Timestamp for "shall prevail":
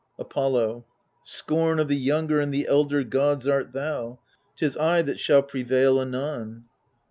5.19-6.01